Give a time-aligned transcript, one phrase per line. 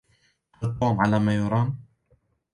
[0.57, 1.69] هل توم على ما يرام؟